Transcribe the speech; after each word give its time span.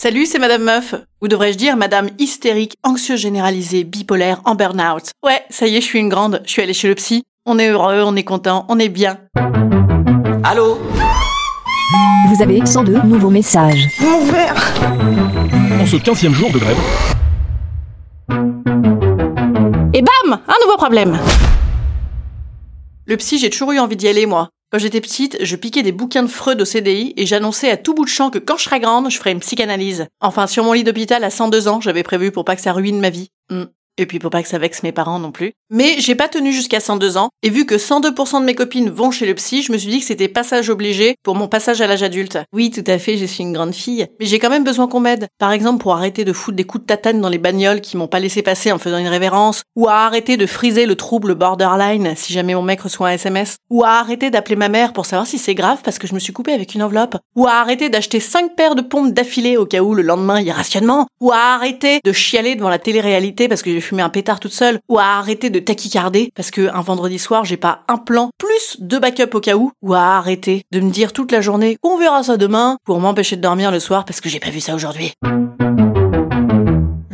Salut, 0.00 0.26
c'est 0.26 0.38
Madame 0.38 0.62
Meuf. 0.62 0.94
Ou 1.20 1.26
devrais-je 1.26 1.58
dire 1.58 1.76
Madame 1.76 2.10
hystérique, 2.20 2.76
anxieuse 2.84 3.18
généralisée, 3.18 3.82
bipolaire, 3.82 4.40
en 4.44 4.54
burn-out. 4.54 5.10
Ouais, 5.24 5.42
ça 5.50 5.66
y 5.66 5.74
est, 5.76 5.80
je 5.80 5.86
suis 5.86 5.98
une 5.98 6.08
grande. 6.08 6.40
Je 6.44 6.52
suis 6.52 6.62
allée 6.62 6.72
chez 6.72 6.86
le 6.86 6.94
psy. 6.94 7.24
On 7.46 7.58
est 7.58 7.68
heureux, 7.68 8.02
on 8.04 8.14
est 8.14 8.22
content, 8.22 8.64
on 8.68 8.78
est 8.78 8.90
bien. 8.90 9.18
Allô 10.44 10.78
Vous 12.28 12.40
avez 12.40 12.64
102 12.64 13.02
nouveaux 13.02 13.30
messages. 13.30 13.88
En 15.80 15.84
ce 15.84 15.96
15e 15.96 16.32
jour 16.32 16.52
de 16.52 16.60
grève, 16.60 16.78
Et 19.94 20.00
bam 20.00 20.38
Un 20.46 20.64
nouveau 20.64 20.76
problème 20.76 21.18
Le 23.04 23.16
psy, 23.16 23.38
j'ai 23.40 23.50
toujours 23.50 23.72
eu 23.72 23.80
envie 23.80 23.96
d'y 23.96 24.06
aller, 24.06 24.26
moi. 24.26 24.48
Quand 24.70 24.78
j'étais 24.78 25.00
petite, 25.00 25.38
je 25.40 25.56
piquais 25.56 25.82
des 25.82 25.92
bouquins 25.92 26.22
de 26.22 26.28
Freud 26.28 26.60
au 26.60 26.66
CDI 26.66 27.14
et 27.16 27.24
j'annonçais 27.24 27.70
à 27.70 27.78
tout 27.78 27.94
bout 27.94 28.04
de 28.04 28.10
champ 28.10 28.28
que 28.28 28.38
quand 28.38 28.58
je 28.58 28.64
serais 28.64 28.80
grande, 28.80 29.10
je 29.10 29.16
ferais 29.16 29.32
une 29.32 29.40
psychanalyse. 29.40 30.06
Enfin, 30.20 30.46
sur 30.46 30.62
mon 30.62 30.74
lit 30.74 30.84
d'hôpital 30.84 31.24
à 31.24 31.30
102 31.30 31.68
ans, 31.68 31.80
j'avais 31.80 32.02
prévu 32.02 32.32
pour 32.32 32.44
pas 32.44 32.54
que 32.54 32.60
ça 32.60 32.74
ruine 32.74 33.00
ma 33.00 33.08
vie. 33.08 33.30
Hmm. 33.48 33.64
Et 33.98 34.06
puis 34.06 34.18
pour 34.18 34.30
pas 34.30 34.42
que 34.42 34.48
ça 34.48 34.58
vexe 34.58 34.82
mes 34.82 34.92
parents 34.92 35.18
non 35.18 35.32
plus. 35.32 35.52
Mais 35.70 35.96
j'ai 35.98 36.14
pas 36.14 36.28
tenu 36.28 36.52
jusqu'à 36.52 36.80
102 36.80 37.18
ans, 37.18 37.28
et 37.42 37.50
vu 37.50 37.66
que 37.66 37.74
102% 37.74 38.40
de 38.40 38.44
mes 38.44 38.54
copines 38.54 38.88
vont 38.88 39.10
chez 39.10 39.26
le 39.26 39.34
psy, 39.34 39.62
je 39.62 39.72
me 39.72 39.76
suis 39.76 39.90
dit 39.90 39.98
que 40.00 40.06
c'était 40.06 40.28
passage 40.28 40.70
obligé 40.70 41.16
pour 41.22 41.34
mon 41.34 41.48
passage 41.48 41.80
à 41.80 41.86
l'âge 41.86 42.02
adulte. 42.02 42.38
Oui, 42.52 42.70
tout 42.70 42.84
à 42.86 42.98
fait, 42.98 43.16
je 43.16 43.26
suis 43.26 43.42
une 43.42 43.52
grande 43.52 43.74
fille. 43.74 44.06
Mais 44.20 44.26
j'ai 44.26 44.38
quand 44.38 44.50
même 44.50 44.64
besoin 44.64 44.88
qu'on 44.88 45.00
m'aide. 45.00 45.26
Par 45.38 45.52
exemple, 45.52 45.82
pour 45.82 45.92
arrêter 45.92 46.24
de 46.24 46.32
foutre 46.32 46.56
des 46.56 46.64
coups 46.64 46.82
de 46.82 46.86
tatane 46.86 47.20
dans 47.20 47.28
les 47.28 47.38
bagnoles 47.38 47.80
qui 47.80 47.96
m'ont 47.96 48.06
pas 48.06 48.20
laissé 48.20 48.42
passer 48.42 48.72
en 48.72 48.78
faisant 48.78 48.98
une 48.98 49.08
révérence, 49.08 49.62
ou 49.76 49.88
à 49.88 50.04
arrêter 50.06 50.36
de 50.36 50.46
friser 50.46 50.86
le 50.86 50.94
trouble 50.94 51.34
borderline 51.34 52.14
si 52.16 52.32
jamais 52.32 52.54
mon 52.54 52.62
mec 52.62 52.80
reçoit 52.80 53.08
un 53.08 53.12
SMS, 53.12 53.56
ou 53.68 53.84
à 53.84 53.90
arrêter 53.90 54.30
d'appeler 54.30 54.56
ma 54.56 54.68
mère 54.68 54.92
pour 54.92 55.06
savoir 55.06 55.26
si 55.26 55.38
c'est 55.38 55.54
grave 55.54 55.80
parce 55.82 55.98
que 55.98 56.06
je 56.06 56.14
me 56.14 56.20
suis 56.20 56.32
coupée 56.32 56.52
avec 56.52 56.74
une 56.74 56.82
enveloppe, 56.82 57.16
ou 57.36 57.46
à 57.46 57.54
arrêter 57.54 57.88
d'acheter 57.88 58.20
5 58.20 58.54
paires 58.54 58.74
de 58.74 58.82
pompes 58.82 59.12
d'affilée 59.12 59.56
au 59.56 59.66
cas 59.66 59.80
où 59.80 59.94
le 59.94 60.02
lendemain 60.02 60.40
il 60.40 60.46
y 60.46 60.50
a 60.50 60.54
rationnement, 60.54 61.06
ou 61.20 61.32
à 61.32 61.54
arrêter 61.54 62.00
de 62.04 62.12
chialer 62.12 62.54
devant 62.54 62.68
la 62.68 62.78
télé-réalité 62.78 63.48
parce 63.48 63.62
que 63.62 63.70
fumé 63.88 64.02
un 64.02 64.08
pétard 64.08 64.40
toute 64.40 64.52
seule, 64.52 64.80
ou 64.88 64.98
à 64.98 65.04
arrêter 65.18 65.50
de 65.50 65.58
taquicarder 65.58 66.30
parce 66.34 66.50
que 66.50 66.72
un 66.72 66.80
vendredi 66.80 67.18
soir 67.18 67.44
j'ai 67.44 67.56
pas 67.56 67.82
un 67.88 67.96
plan 67.96 68.30
plus 68.38 68.76
deux 68.80 68.98
backups 68.98 69.34
au 69.34 69.40
cas 69.40 69.56
où, 69.56 69.72
ou 69.82 69.94
à 69.94 70.16
arrêter 70.16 70.62
de 70.72 70.80
me 70.80 70.90
dire 70.90 71.12
toute 71.12 71.32
la 71.32 71.40
journée 71.40 71.78
on 71.82 71.98
verra 71.98 72.22
ça 72.22 72.36
demain 72.36 72.76
pour 72.84 73.00
m'empêcher 73.00 73.36
de 73.36 73.42
dormir 73.42 73.70
le 73.70 73.80
soir 73.80 74.04
parce 74.04 74.20
que 74.20 74.28
j'ai 74.28 74.40
pas 74.40 74.50
vu 74.50 74.60
ça 74.60 74.74
aujourd'hui. 74.74 75.12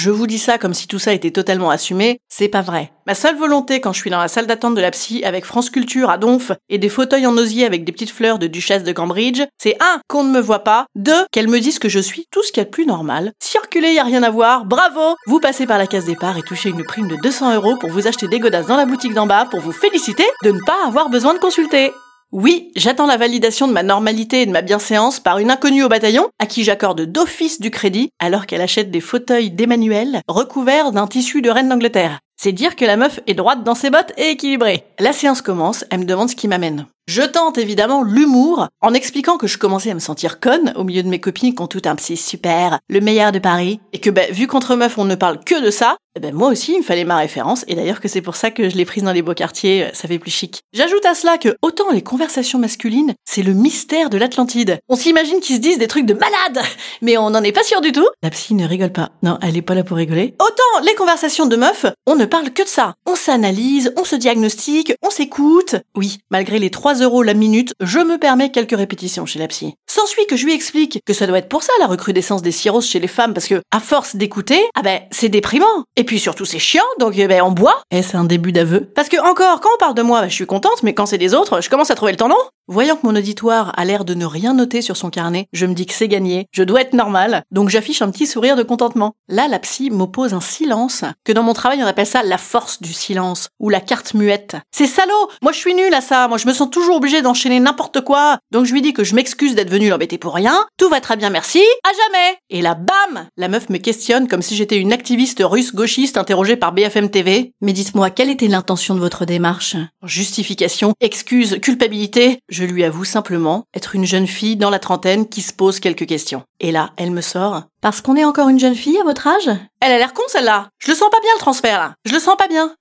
Je 0.00 0.12
vous 0.12 0.28
dis 0.28 0.38
ça 0.38 0.58
comme 0.58 0.74
si 0.74 0.86
tout 0.86 1.00
ça 1.00 1.12
était 1.12 1.32
totalement 1.32 1.70
assumé, 1.70 2.20
c'est 2.28 2.46
pas 2.46 2.62
vrai. 2.62 2.92
Ma 3.04 3.16
seule 3.16 3.36
volonté 3.36 3.80
quand 3.80 3.92
je 3.92 3.98
suis 3.98 4.10
dans 4.10 4.20
la 4.20 4.28
salle 4.28 4.46
d'attente 4.46 4.76
de 4.76 4.80
la 4.80 4.92
psy 4.92 5.24
avec 5.24 5.44
France 5.44 5.70
Culture 5.70 6.08
à 6.08 6.18
Donf 6.18 6.52
et 6.68 6.78
des 6.78 6.88
fauteuils 6.88 7.26
en 7.26 7.36
osier 7.36 7.66
avec 7.66 7.82
des 7.82 7.90
petites 7.90 8.12
fleurs 8.12 8.38
de 8.38 8.46
duchesse 8.46 8.84
de 8.84 8.92
Cambridge, 8.92 9.42
c'est 9.60 9.76
un, 9.80 10.00
qu'on 10.06 10.22
ne 10.22 10.30
me 10.30 10.38
voit 10.38 10.62
pas, 10.62 10.86
deux, 10.94 11.26
qu'elle 11.32 11.48
me 11.48 11.58
dise 11.58 11.80
que 11.80 11.88
je 11.88 11.98
suis 11.98 12.28
tout 12.30 12.44
ce 12.44 12.52
qu'il 12.52 12.60
y 12.60 12.60
a 12.60 12.66
de 12.66 12.70
plus 12.70 12.86
normal. 12.86 13.32
Circuler, 13.42 13.90
y 13.90 13.98
a 13.98 14.04
rien 14.04 14.22
à 14.22 14.30
voir, 14.30 14.66
bravo 14.66 15.16
Vous 15.26 15.40
passez 15.40 15.66
par 15.66 15.78
la 15.78 15.88
case 15.88 16.04
départ 16.04 16.38
et 16.38 16.42
touchez 16.42 16.68
une 16.68 16.84
prime 16.84 17.08
de 17.08 17.16
200 17.16 17.56
euros 17.56 17.74
pour 17.74 17.90
vous 17.90 18.06
acheter 18.06 18.28
des 18.28 18.38
godasses 18.38 18.68
dans 18.68 18.76
la 18.76 18.86
boutique 18.86 19.14
d'en 19.14 19.26
bas 19.26 19.46
pour 19.50 19.58
vous 19.58 19.72
féliciter 19.72 20.26
de 20.44 20.52
ne 20.52 20.60
pas 20.64 20.86
avoir 20.86 21.10
besoin 21.10 21.34
de 21.34 21.40
consulter. 21.40 21.90
Oui, 22.30 22.72
j'attends 22.76 23.06
la 23.06 23.16
validation 23.16 23.66
de 23.66 23.72
ma 23.72 23.82
normalité 23.82 24.42
et 24.42 24.46
de 24.46 24.50
ma 24.50 24.60
bienséance 24.60 25.18
par 25.18 25.38
une 25.38 25.50
inconnue 25.50 25.82
au 25.82 25.88
bataillon, 25.88 26.28
à 26.38 26.44
qui 26.44 26.62
j'accorde 26.62 27.06
d'office 27.06 27.58
du 27.58 27.70
crédit, 27.70 28.10
alors 28.18 28.44
qu'elle 28.44 28.60
achète 28.60 28.90
des 28.90 29.00
fauteuils 29.00 29.50
d'Emmanuel 29.50 30.20
recouverts 30.28 30.92
d'un 30.92 31.06
tissu 31.06 31.40
de 31.40 31.48
reine 31.48 31.70
d'Angleterre. 31.70 32.18
C'est 32.36 32.52
dire 32.52 32.76
que 32.76 32.84
la 32.84 32.98
meuf 32.98 33.20
est 33.26 33.34
droite 33.34 33.64
dans 33.64 33.74
ses 33.74 33.88
bottes 33.88 34.12
et 34.18 34.28
équilibrée. 34.28 34.84
La 34.98 35.14
séance 35.14 35.40
commence, 35.40 35.86
elle 35.90 36.00
me 36.00 36.04
demande 36.04 36.28
ce 36.28 36.36
qui 36.36 36.48
m'amène. 36.48 36.86
Je 37.08 37.22
tente 37.22 37.56
évidemment 37.56 38.02
l'humour 38.02 38.68
en 38.82 38.92
expliquant 38.92 39.38
que 39.38 39.46
je 39.46 39.56
commençais 39.56 39.90
à 39.90 39.94
me 39.94 39.98
sentir 39.98 40.40
conne 40.40 40.74
au 40.76 40.84
milieu 40.84 41.02
de 41.02 41.08
mes 41.08 41.20
copines 41.20 41.54
qui 41.54 41.62
ont 41.62 41.66
tout 41.66 41.80
un 41.86 41.96
psy 41.96 42.18
super, 42.18 42.80
le 42.90 43.00
meilleur 43.00 43.32
de 43.32 43.38
Paris, 43.38 43.80
et 43.94 43.98
que 43.98 44.10
bah, 44.10 44.30
vu 44.30 44.46
qu'entre 44.46 44.76
meufs 44.76 44.98
on 44.98 45.06
ne 45.06 45.14
parle 45.14 45.42
que 45.42 45.64
de 45.64 45.70
ça, 45.70 45.96
eh 46.16 46.20
ben 46.20 46.34
moi 46.34 46.48
aussi 46.48 46.72
il 46.74 46.78
me 46.78 46.82
fallait 46.82 47.04
ma 47.04 47.16
référence, 47.16 47.64
et 47.66 47.74
d'ailleurs 47.74 48.00
que 48.00 48.08
c'est 48.08 48.20
pour 48.20 48.36
ça 48.36 48.50
que 48.50 48.68
je 48.68 48.76
l'ai 48.76 48.84
prise 48.84 49.04
dans 49.04 49.12
les 49.12 49.22
beaux 49.22 49.32
quartiers, 49.32 49.84
euh, 49.84 49.90
ça 49.94 50.06
fait 50.06 50.18
plus 50.18 50.30
chic. 50.30 50.60
J'ajoute 50.74 51.06
à 51.06 51.14
cela 51.14 51.38
que 51.38 51.56
autant 51.62 51.90
les 51.92 52.02
conversations 52.02 52.58
masculines, 52.58 53.14
c'est 53.24 53.42
le 53.42 53.54
mystère 53.54 54.10
de 54.10 54.18
l'Atlantide. 54.18 54.78
On 54.90 54.96
s'imagine 54.96 55.40
qu'ils 55.40 55.56
se 55.56 55.60
disent 55.62 55.78
des 55.78 55.88
trucs 55.88 56.06
de 56.06 56.14
malade, 56.14 56.60
mais 57.02 57.16
on 57.16 57.30
n'en 57.30 57.42
est 57.42 57.52
pas 57.52 57.62
sûr 57.62 57.80
du 57.80 57.92
tout. 57.92 58.08
La 58.22 58.28
psy 58.28 58.52
ne 58.52 58.66
rigole 58.66 58.92
pas. 58.92 59.12
Non, 59.22 59.38
elle 59.40 59.56
est 59.56 59.62
pas 59.62 59.74
là 59.74 59.82
pour 59.82 59.96
rigoler. 59.96 60.34
Autant 60.40 60.84
les 60.84 60.94
conversations 60.94 61.46
de 61.46 61.56
meufs, 61.56 61.86
on 62.06 62.16
ne 62.16 62.26
parle 62.26 62.50
que 62.50 62.64
de 62.64 62.68
ça. 62.68 62.94
On 63.06 63.14
s'analyse, 63.14 63.94
on 63.96 64.04
se 64.04 64.16
diagnostique, 64.16 64.92
on 65.02 65.10
s'écoute. 65.10 65.76
Oui, 65.96 66.18
malgré 66.30 66.58
les 66.58 66.70
3 66.98 67.06
euros 67.06 67.22
la 67.22 67.34
minute, 67.34 67.74
je 67.80 68.00
me 68.00 68.18
permets 68.18 68.50
quelques 68.50 68.76
répétitions 68.76 69.24
chez 69.24 69.38
la 69.38 69.46
psy. 69.46 69.74
S'ensuit 69.88 70.26
que 70.26 70.34
je 70.34 70.44
lui 70.44 70.52
explique 70.52 70.98
que 71.06 71.12
ça 71.14 71.28
doit 71.28 71.38
être 71.38 71.48
pour 71.48 71.62
ça 71.62 71.72
la 71.78 71.86
recrudescence 71.86 72.42
des 72.42 72.50
cirrhoses 72.50 72.88
chez 72.88 72.98
les 72.98 73.06
femmes, 73.06 73.34
parce 73.34 73.46
que 73.46 73.60
à 73.70 73.78
force 73.78 74.16
d'écouter, 74.16 74.60
ah 74.74 74.82
ben 74.82 75.00
c'est 75.12 75.28
déprimant. 75.28 75.84
Et 75.94 76.02
puis 76.02 76.18
surtout 76.18 76.44
c'est 76.44 76.58
chiant, 76.58 76.82
donc 76.98 77.14
eh 77.16 77.28
ben 77.28 77.42
on 77.42 77.52
boit. 77.52 77.82
Et 77.92 78.02
c'est 78.02 78.16
un 78.16 78.24
début 78.24 78.50
d'aveu. 78.50 78.80
Parce 78.96 79.08
que 79.08 79.16
encore, 79.18 79.60
quand 79.60 79.68
on 79.76 79.78
parle 79.78 79.94
de 79.94 80.02
moi, 80.02 80.22
ben, 80.22 80.28
je 80.28 80.34
suis 80.34 80.46
contente, 80.46 80.82
mais 80.82 80.92
quand 80.92 81.06
c'est 81.06 81.18
des 81.18 81.34
autres, 81.34 81.60
je 81.60 81.70
commence 81.70 81.92
à 81.92 81.94
trouver 81.94 82.10
le 82.12 82.18
temps 82.18 82.28
long. 82.28 82.36
Voyant 82.70 82.96
que 82.96 83.06
mon 83.06 83.16
auditoire 83.16 83.72
a 83.78 83.86
l'air 83.86 84.04
de 84.04 84.12
ne 84.12 84.26
rien 84.26 84.52
noter 84.52 84.82
sur 84.82 84.98
son 84.98 85.08
carnet, 85.08 85.48
je 85.54 85.64
me 85.64 85.72
dis 85.72 85.86
que 85.86 85.94
c'est 85.94 86.06
gagné, 86.06 86.48
je 86.52 86.62
dois 86.62 86.82
être 86.82 86.92
normal, 86.92 87.44
donc 87.50 87.70
j'affiche 87.70 88.02
un 88.02 88.10
petit 88.10 88.26
sourire 88.26 88.56
de 88.56 88.62
contentement. 88.62 89.14
Là, 89.26 89.48
la 89.48 89.58
psy 89.58 89.88
m'oppose 89.88 90.34
un 90.34 90.42
silence, 90.42 91.02
que 91.24 91.32
dans 91.32 91.42
mon 91.42 91.54
travail 91.54 91.82
on 91.82 91.86
appelle 91.86 92.06
ça 92.06 92.22
la 92.22 92.36
force 92.36 92.82
du 92.82 92.92
silence, 92.92 93.48
ou 93.58 93.70
la 93.70 93.80
carte 93.80 94.12
muette. 94.12 94.56
C'est 94.70 94.86
salaud! 94.86 95.30
Moi 95.40 95.52
je 95.52 95.56
suis 95.56 95.74
nulle 95.74 95.94
à 95.94 96.02
ça, 96.02 96.28
moi 96.28 96.36
je 96.36 96.46
me 96.46 96.52
sens 96.52 96.68
toujours 96.68 96.96
obligée 96.96 97.22
d'enchaîner 97.22 97.58
n'importe 97.58 98.02
quoi. 98.02 98.36
Donc 98.50 98.66
je 98.66 98.74
lui 98.74 98.82
dis 98.82 98.92
que 98.92 99.02
je 99.02 99.14
m'excuse 99.14 99.54
d'être 99.54 99.70
venue 99.70 99.88
l'embêter 99.88 100.18
pour 100.18 100.34
rien, 100.34 100.66
tout 100.76 100.90
va 100.90 101.00
très 101.00 101.16
bien 101.16 101.30
merci, 101.30 101.62
à 101.84 101.90
jamais! 102.04 102.36
Et 102.50 102.60
là, 102.60 102.74
bam! 102.74 103.28
La 103.38 103.48
meuf 103.48 103.70
me 103.70 103.78
questionne 103.78 104.28
comme 104.28 104.42
si 104.42 104.56
j'étais 104.56 104.76
une 104.76 104.92
activiste 104.92 105.42
russe 105.42 105.74
gauchiste 105.74 106.18
interrogée 106.18 106.56
par 106.56 106.72
BFM 106.72 107.08
TV. 107.08 107.54
Mais 107.62 107.72
dites-moi, 107.72 108.10
quelle 108.10 108.28
était 108.28 108.46
l'intention 108.46 108.94
de 108.94 109.00
votre 109.00 109.24
démarche? 109.24 109.76
Justification, 110.04 110.92
excuse, 111.00 111.60
culpabilité? 111.62 112.40
Lui 112.64 112.84
avoue 112.84 113.04
simplement 113.04 113.64
être 113.74 113.94
une 113.94 114.04
jeune 114.04 114.26
fille 114.26 114.56
dans 114.56 114.70
la 114.70 114.78
trentaine 114.78 115.28
qui 115.28 115.42
se 115.42 115.52
pose 115.52 115.80
quelques 115.80 116.06
questions. 116.06 116.42
Et 116.60 116.72
là, 116.72 116.90
elle 116.96 117.10
me 117.10 117.20
sort 117.20 117.62
Parce 117.80 118.00
qu'on 118.00 118.16
est 118.16 118.24
encore 118.24 118.48
une 118.48 118.58
jeune 118.58 118.74
fille 118.74 118.98
à 118.98 119.04
votre 119.04 119.26
âge? 119.26 119.50
Elle 119.80 119.92
a 119.92 119.98
l'air 119.98 120.12
con 120.12 120.22
celle-là 120.28 120.68
Je 120.78 120.90
le 120.90 120.96
sens 120.96 121.10
pas 121.10 121.20
bien 121.20 121.30
le 121.34 121.40
transfert 121.40 121.78
là 121.78 121.94
Je 122.04 122.12
le 122.12 122.18
sens 122.18 122.36
pas 122.36 122.48
bien 122.48 122.74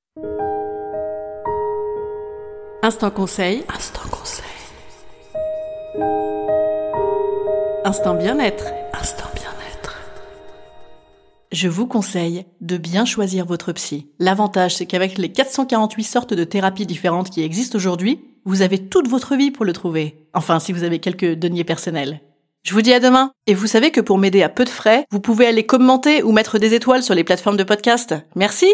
Instant 2.84 3.10
conseil. 3.10 3.66
Instant 3.76 4.08
conseil. 4.12 4.46
Instant 7.84 8.14
bien-être. 8.14 8.66
Instant 8.94 9.26
bien-être. 9.34 9.37
Je 11.52 11.70
vous 11.70 11.88
conseille 11.88 12.46
de 12.60 12.78
bien 12.78 13.06
choisir 13.06 13.46
votre 13.46 13.72
psy. 13.72 14.08
L'avantage, 14.20 14.76
c'est 14.76 14.86
qu'avec 14.86 15.18
les 15.18 15.32
448 15.32 16.04
sortes 16.04 16.34
de 16.34 16.44
thérapies 16.44 16.86
différentes 16.86 17.30
qui 17.30 17.42
existent 17.42 17.78
aujourd'hui, 17.78 18.20
vous 18.44 18.62
avez 18.62 18.80
toute 18.80 19.08
votre 19.08 19.36
vie 19.36 19.52
pour 19.52 19.64
le 19.64 19.72
trouver. 19.72 20.28
Enfin, 20.34 20.60
si 20.60 20.74
vous 20.74 20.84
avez 20.84 21.00
quelques 21.00 21.36
deniers 21.36 21.64
personnels. 21.64 22.22
Je 22.64 22.74
vous 22.74 22.82
dis 22.82 22.94
à 22.94 23.00
demain. 23.00 23.32
Et 23.46 23.54
vous 23.54 23.68
savez 23.68 23.92
que 23.92 24.02
pour 24.02 24.18
m'aider 24.18 24.44
à 24.44 24.50
peu 24.50 24.66
de 24.66 24.70
frais, 24.70 25.06
vous 25.10 25.22
pouvez 25.22 25.48
aller 25.48 25.66
commenter 25.66 26.22
ou 26.22 26.34
mettre 26.34 26.60
des 26.60 26.74
étoiles 26.74 27.04
sur 27.04 27.16
les 27.16 27.24
plateformes 27.24 27.58
de 27.58 27.64
podcast. 27.64 28.14
Merci. 28.36 28.68